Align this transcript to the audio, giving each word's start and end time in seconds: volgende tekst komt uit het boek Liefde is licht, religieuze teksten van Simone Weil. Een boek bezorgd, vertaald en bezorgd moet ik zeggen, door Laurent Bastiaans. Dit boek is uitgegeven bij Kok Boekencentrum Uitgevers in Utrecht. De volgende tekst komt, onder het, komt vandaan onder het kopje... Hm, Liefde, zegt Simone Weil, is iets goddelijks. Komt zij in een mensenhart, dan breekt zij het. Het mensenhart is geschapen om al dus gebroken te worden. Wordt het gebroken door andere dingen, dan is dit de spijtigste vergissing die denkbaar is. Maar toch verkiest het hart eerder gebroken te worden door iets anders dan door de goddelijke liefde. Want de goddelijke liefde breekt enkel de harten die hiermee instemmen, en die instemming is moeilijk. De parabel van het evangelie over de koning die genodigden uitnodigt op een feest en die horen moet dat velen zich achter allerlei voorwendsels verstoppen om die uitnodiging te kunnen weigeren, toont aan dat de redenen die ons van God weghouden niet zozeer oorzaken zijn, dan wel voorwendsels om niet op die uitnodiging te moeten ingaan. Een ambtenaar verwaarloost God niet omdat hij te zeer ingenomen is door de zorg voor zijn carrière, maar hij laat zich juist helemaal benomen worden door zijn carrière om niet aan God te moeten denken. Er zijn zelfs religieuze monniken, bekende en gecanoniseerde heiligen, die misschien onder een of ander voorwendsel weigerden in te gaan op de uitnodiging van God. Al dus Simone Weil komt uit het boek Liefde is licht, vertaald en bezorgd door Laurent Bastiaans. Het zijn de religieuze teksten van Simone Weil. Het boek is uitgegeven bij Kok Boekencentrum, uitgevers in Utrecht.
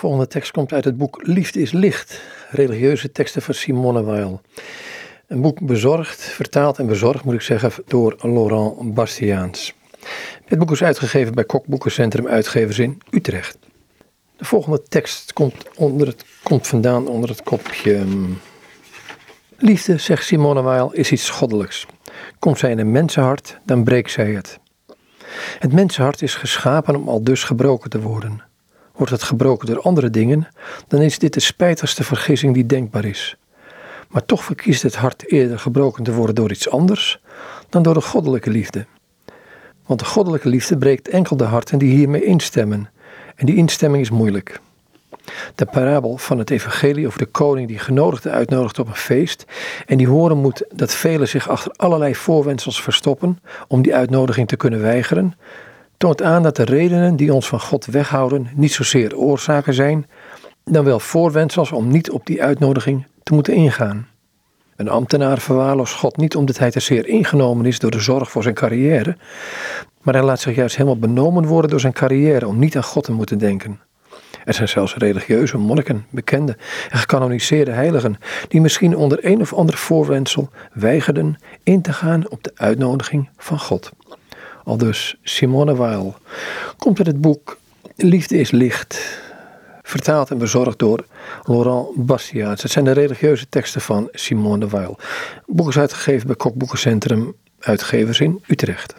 volgende 0.00 0.26
tekst 0.26 0.50
komt 0.50 0.72
uit 0.72 0.84
het 0.84 0.96
boek 0.96 1.20
Liefde 1.22 1.60
is 1.60 1.72
licht, 1.72 2.20
religieuze 2.50 3.12
teksten 3.12 3.42
van 3.42 3.54
Simone 3.54 4.02
Weil. 4.02 4.40
Een 5.26 5.40
boek 5.40 5.60
bezorgd, 5.60 6.20
vertaald 6.20 6.78
en 6.78 6.86
bezorgd 6.86 7.24
moet 7.24 7.34
ik 7.34 7.40
zeggen, 7.40 7.72
door 7.86 8.16
Laurent 8.22 8.94
Bastiaans. 8.94 9.74
Dit 10.48 10.58
boek 10.58 10.70
is 10.70 10.82
uitgegeven 10.82 11.34
bij 11.34 11.44
Kok 11.44 11.66
Boekencentrum 11.66 12.26
Uitgevers 12.26 12.78
in 12.78 13.02
Utrecht. 13.10 13.58
De 14.36 14.44
volgende 14.44 14.82
tekst 14.82 15.32
komt, 15.32 15.54
onder 15.76 16.06
het, 16.06 16.24
komt 16.42 16.66
vandaan 16.66 17.08
onder 17.08 17.30
het 17.30 17.42
kopje... 17.42 17.96
Hm, 17.96 18.32
Liefde, 19.58 19.98
zegt 19.98 20.24
Simone 20.24 20.62
Weil, 20.62 20.92
is 20.92 21.12
iets 21.12 21.30
goddelijks. 21.30 21.86
Komt 22.38 22.58
zij 22.58 22.70
in 22.70 22.78
een 22.78 22.90
mensenhart, 22.90 23.58
dan 23.64 23.84
breekt 23.84 24.10
zij 24.10 24.30
het. 24.30 24.58
Het 25.58 25.72
mensenhart 25.72 26.22
is 26.22 26.34
geschapen 26.34 26.96
om 26.96 27.08
al 27.08 27.24
dus 27.24 27.44
gebroken 27.44 27.90
te 27.90 28.00
worden. 28.00 28.49
Wordt 28.92 29.12
het 29.12 29.22
gebroken 29.22 29.66
door 29.66 29.80
andere 29.80 30.10
dingen, 30.10 30.48
dan 30.88 31.00
is 31.00 31.18
dit 31.18 31.34
de 31.34 31.40
spijtigste 31.40 32.04
vergissing 32.04 32.54
die 32.54 32.66
denkbaar 32.66 33.04
is. 33.04 33.36
Maar 34.08 34.24
toch 34.24 34.44
verkiest 34.44 34.82
het 34.82 34.96
hart 34.96 35.30
eerder 35.32 35.58
gebroken 35.58 36.04
te 36.04 36.12
worden 36.12 36.34
door 36.34 36.50
iets 36.50 36.70
anders 36.70 37.20
dan 37.68 37.82
door 37.82 37.94
de 37.94 38.00
goddelijke 38.00 38.50
liefde. 38.50 38.86
Want 39.86 40.00
de 40.00 40.06
goddelijke 40.06 40.48
liefde 40.48 40.78
breekt 40.78 41.08
enkel 41.08 41.36
de 41.36 41.44
harten 41.44 41.78
die 41.78 41.94
hiermee 41.94 42.24
instemmen, 42.24 42.90
en 43.34 43.46
die 43.46 43.56
instemming 43.56 44.02
is 44.02 44.10
moeilijk. 44.10 44.60
De 45.54 45.66
parabel 45.66 46.16
van 46.16 46.38
het 46.38 46.50
evangelie 46.50 47.06
over 47.06 47.18
de 47.18 47.26
koning 47.26 47.68
die 47.68 47.78
genodigden 47.78 48.32
uitnodigt 48.32 48.78
op 48.78 48.88
een 48.88 48.94
feest 48.94 49.44
en 49.86 49.96
die 49.96 50.08
horen 50.08 50.36
moet 50.36 50.64
dat 50.74 50.94
velen 50.94 51.28
zich 51.28 51.48
achter 51.48 51.72
allerlei 51.76 52.14
voorwendsels 52.14 52.82
verstoppen 52.82 53.38
om 53.68 53.82
die 53.82 53.94
uitnodiging 53.94 54.48
te 54.48 54.56
kunnen 54.56 54.80
weigeren, 54.80 55.34
toont 56.00 56.22
aan 56.22 56.42
dat 56.42 56.56
de 56.56 56.64
redenen 56.64 57.16
die 57.16 57.34
ons 57.34 57.48
van 57.48 57.60
God 57.60 57.86
weghouden 57.86 58.48
niet 58.54 58.72
zozeer 58.72 59.16
oorzaken 59.16 59.74
zijn, 59.74 60.06
dan 60.64 60.84
wel 60.84 61.00
voorwendsels 61.00 61.72
om 61.72 61.88
niet 61.88 62.10
op 62.10 62.26
die 62.26 62.42
uitnodiging 62.42 63.06
te 63.22 63.34
moeten 63.34 63.54
ingaan. 63.54 64.08
Een 64.76 64.88
ambtenaar 64.88 65.38
verwaarloost 65.38 65.94
God 65.94 66.16
niet 66.16 66.36
omdat 66.36 66.58
hij 66.58 66.70
te 66.70 66.80
zeer 66.80 67.06
ingenomen 67.06 67.66
is 67.66 67.78
door 67.78 67.90
de 67.90 68.00
zorg 68.00 68.30
voor 68.30 68.42
zijn 68.42 68.54
carrière, 68.54 69.16
maar 70.02 70.14
hij 70.14 70.22
laat 70.22 70.40
zich 70.40 70.54
juist 70.54 70.76
helemaal 70.76 70.98
benomen 70.98 71.46
worden 71.46 71.70
door 71.70 71.80
zijn 71.80 71.92
carrière 71.92 72.46
om 72.46 72.58
niet 72.58 72.76
aan 72.76 72.82
God 72.82 73.04
te 73.04 73.12
moeten 73.12 73.38
denken. 73.38 73.80
Er 74.44 74.54
zijn 74.54 74.68
zelfs 74.68 74.94
religieuze 74.94 75.58
monniken, 75.58 76.06
bekende 76.10 76.56
en 76.90 76.98
gecanoniseerde 76.98 77.70
heiligen, 77.70 78.16
die 78.48 78.60
misschien 78.60 78.96
onder 78.96 79.24
een 79.24 79.40
of 79.40 79.54
ander 79.54 79.76
voorwendsel 79.76 80.50
weigerden 80.72 81.36
in 81.62 81.82
te 81.82 81.92
gaan 81.92 82.30
op 82.30 82.42
de 82.42 82.52
uitnodiging 82.54 83.28
van 83.36 83.58
God. 83.58 83.92
Al 84.70 84.76
dus 84.76 85.16
Simone 85.22 85.74
Weil 85.76 86.14
komt 86.76 86.98
uit 86.98 87.06
het 87.06 87.20
boek 87.20 87.58
Liefde 87.96 88.38
is 88.38 88.50
licht, 88.50 89.20
vertaald 89.82 90.30
en 90.30 90.38
bezorgd 90.38 90.78
door 90.78 91.04
Laurent 91.44 92.06
Bastiaans. 92.06 92.62
Het 92.62 92.70
zijn 92.70 92.84
de 92.84 92.90
religieuze 92.92 93.48
teksten 93.48 93.80
van 93.80 94.08
Simone 94.12 94.68
Weil. 94.68 94.98
Het 95.46 95.56
boek 95.56 95.68
is 95.68 95.78
uitgegeven 95.78 96.26
bij 96.26 96.36
Kok 96.36 96.54
Boekencentrum, 96.54 97.34
uitgevers 97.58 98.20
in 98.20 98.42
Utrecht. 98.46 98.88